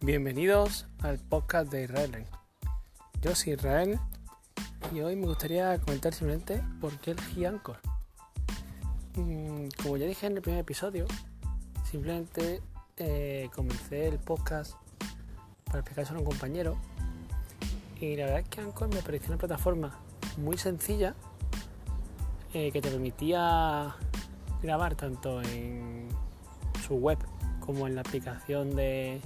Bienvenidos 0.00 0.86
al 1.02 1.18
podcast 1.18 1.72
de 1.72 1.82
Israel. 1.82 2.24
Yo 3.20 3.34
soy 3.34 3.54
Israel 3.54 3.98
y 4.94 5.00
hoy 5.00 5.16
me 5.16 5.26
gustaría 5.26 5.76
comentar 5.80 6.14
simplemente 6.14 6.62
por 6.80 6.96
qué 7.00 7.10
elegí 7.10 7.44
Anchor. 7.44 7.80
Mm, 9.16 9.66
como 9.82 9.96
ya 9.96 10.06
dije 10.06 10.28
en 10.28 10.36
el 10.36 10.42
primer 10.42 10.60
episodio, 10.60 11.04
simplemente 11.90 12.62
eh, 12.96 13.50
comencé 13.52 14.06
el 14.06 14.20
podcast 14.20 14.74
para 15.64 15.80
explicárselo 15.80 16.20
a 16.20 16.22
un 16.22 16.28
compañero 16.28 16.78
y 18.00 18.14
la 18.14 18.26
verdad 18.26 18.40
es 18.42 18.48
que 18.50 18.60
Anchor 18.60 18.94
me 18.94 19.02
pareció 19.02 19.30
una 19.30 19.38
plataforma 19.38 19.98
muy 20.36 20.56
sencilla 20.58 21.16
eh, 22.54 22.70
que 22.70 22.80
te 22.80 22.88
permitía 22.88 23.96
grabar 24.62 24.94
tanto 24.94 25.42
en 25.42 26.08
su 26.86 26.94
web 26.94 27.18
como 27.58 27.88
en 27.88 27.96
la 27.96 28.02
aplicación 28.02 28.76
de, 28.76 29.20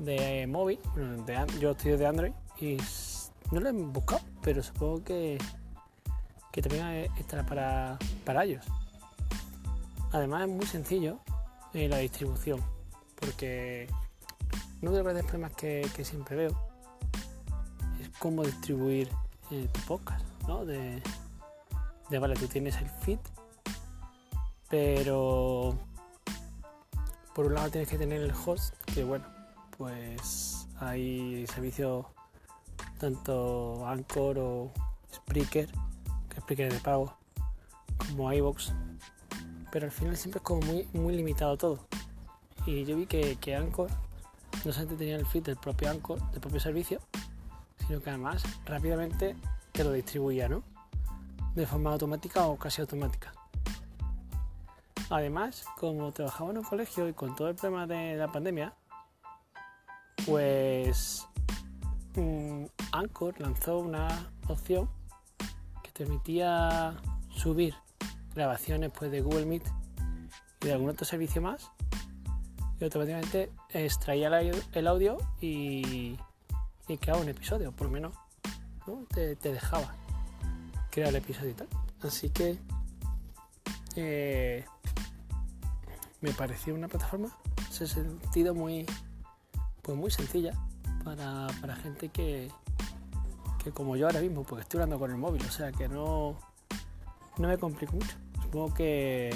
de 0.00 0.46
móvil. 0.46 0.78
yo 1.60 1.70
estoy 1.72 1.96
de 1.96 2.06
Android 2.06 2.32
y 2.58 2.78
no 3.50 3.60
lo 3.60 3.68
he 3.68 3.72
buscado, 3.72 4.20
pero 4.42 4.62
supongo 4.62 5.04
que, 5.04 5.38
que 6.52 6.62
también 6.62 7.10
estará 7.18 7.44
para, 7.44 7.98
para 8.24 8.44
ellos. 8.44 8.64
Además 10.12 10.42
es 10.42 10.48
muy 10.48 10.66
sencillo 10.66 11.18
eh, 11.74 11.88
la 11.88 11.98
distribución, 11.98 12.60
porque 13.14 13.86
uno 14.82 14.90
de 14.90 14.96
los 14.98 15.04
grandes 15.04 15.24
problemas 15.24 15.52
que, 15.54 15.88
siempre 16.02 16.36
veo 16.36 16.70
es 18.00 18.08
cómo 18.18 18.42
distribuir 18.42 19.08
eh, 19.50 19.68
podcast, 19.86 20.24
¿no? 20.48 20.64
De, 20.64 21.02
de, 22.08 22.18
vale, 22.18 22.34
tú 22.34 22.48
tienes 22.48 22.76
el 22.78 22.88
feed, 22.88 23.18
pero 24.68 25.78
por 27.34 27.46
un 27.46 27.54
lado 27.54 27.70
tienes 27.70 27.88
que 27.88 27.98
tener 27.98 28.22
el 28.22 28.32
host, 28.32 28.74
que 28.92 29.04
bueno, 29.04 29.26
pues 29.80 30.68
hay 30.78 31.46
servicios 31.46 32.04
tanto 32.98 33.86
Anchor 33.86 34.38
o 34.38 34.72
Spreaker, 35.10 35.70
que 36.28 36.40
Spreaker 36.42 36.70
de 36.70 36.78
pago, 36.80 37.16
como 37.96 38.30
iVoox, 38.30 38.72
pero 39.72 39.86
al 39.86 39.90
final 39.90 40.18
siempre 40.18 40.36
es 40.40 40.42
como 40.42 40.60
muy, 40.66 40.86
muy 40.92 41.16
limitado 41.16 41.56
todo. 41.56 41.78
Y 42.66 42.84
yo 42.84 42.94
vi 42.94 43.06
que, 43.06 43.36
que 43.36 43.56
Anchor 43.56 43.88
no 44.66 44.70
solamente 44.70 44.96
tenía 44.96 45.16
el 45.16 45.24
feed 45.24 45.44
del 45.44 45.56
propio 45.56 45.90
Anchor, 45.90 46.30
del 46.30 46.40
propio 46.40 46.60
servicio, 46.60 47.00
sino 47.86 48.02
que 48.02 48.10
además 48.10 48.42
rápidamente 48.66 49.34
te 49.72 49.82
lo 49.82 49.92
distribuía, 49.92 50.46
¿no? 50.46 50.62
De 51.54 51.66
forma 51.66 51.90
automática 51.90 52.44
o 52.48 52.58
casi 52.58 52.82
automática. 52.82 53.32
Además, 55.08 55.64
como 55.78 56.12
trabajaba 56.12 56.50
en 56.50 56.58
un 56.58 56.64
colegio 56.64 57.08
y 57.08 57.14
con 57.14 57.34
todo 57.34 57.48
el 57.48 57.54
problema 57.54 57.86
de 57.86 58.16
la 58.16 58.30
pandemia, 58.30 58.74
pues 60.26 61.26
um, 62.16 62.66
Anchor 62.92 63.40
lanzó 63.40 63.78
una 63.78 64.30
opción 64.48 64.88
que 65.82 65.90
permitía 65.92 66.96
subir 67.34 67.74
grabaciones 68.34 68.90
pues, 68.96 69.10
de 69.10 69.20
Google 69.20 69.46
Meet 69.46 69.64
y 70.62 70.66
de 70.66 70.72
algún 70.72 70.90
otro 70.90 71.04
servicio 71.04 71.42
más 71.42 71.70
y 72.78 72.84
automáticamente 72.84 73.50
extraía 73.70 74.28
el 74.72 74.86
audio 74.86 75.18
y, 75.40 76.16
y 76.88 76.98
creaba 76.98 77.20
un 77.20 77.28
episodio, 77.28 77.72
por 77.72 77.88
lo 77.88 77.92
menos 77.92 78.14
te, 79.12 79.36
dejaba 79.36 79.94
crear 80.90 81.10
el 81.10 81.16
episodio 81.16 81.50
y 81.50 81.54
tal. 81.54 81.68
Así 82.02 82.30
que 82.30 82.58
eh, 83.96 84.64
me 86.20 86.32
pareció 86.32 86.74
una 86.74 86.88
plataforma 86.88 87.28
en 87.58 87.64
ese 87.66 87.86
sentido 87.86 88.54
muy, 88.54 88.86
pues 89.90 89.98
muy 89.98 90.10
sencilla 90.12 90.52
para, 91.02 91.48
gente 91.82 92.10
que, 92.10 92.48
que 93.64 93.72
como 93.72 93.96
yo 93.96 94.06
ahora 94.06 94.20
mismo, 94.20 94.44
porque 94.44 94.62
estoy 94.62 94.78
hablando 94.78 95.00
con 95.00 95.10
el 95.10 95.16
móvil, 95.16 95.42
o 95.44 95.50
sea 95.50 95.72
que 95.72 95.88
no, 95.88 96.38
no 97.38 97.48
me 97.48 97.58
complico 97.58 97.94
mucho. 97.94 98.16
Supongo 98.40 98.72
que, 98.72 99.34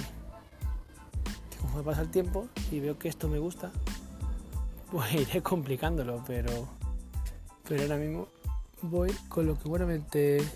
que 1.50 1.56
como 1.58 1.82
pasa 1.82 2.02
el 2.02 2.10
tiempo 2.10 2.46
y 2.70 2.78
veo 2.78 2.96
que 3.00 3.08
esto 3.08 3.26
me 3.26 3.40
gusta, 3.40 3.72
pues 4.92 5.12
iré 5.14 5.42
complicándolo, 5.42 6.22
pero, 6.24 6.68
pero 7.68 7.82
ahora 7.82 7.96
mismo 7.96 8.28
voy 8.82 9.10
con 9.28 9.46
lo 9.46 9.58
que 9.58 9.68
buenamente 9.68 10.48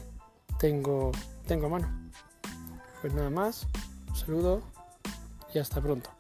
tengo, 0.61 1.11
tengo 1.49 1.67
a 1.67 1.71
mano. 1.71 2.11
Pues 3.01 3.13
nada 3.15 3.31
más, 3.31 3.67
saludo 4.15 4.63
y 5.53 5.59
hasta 5.59 5.81
pronto. 5.81 6.18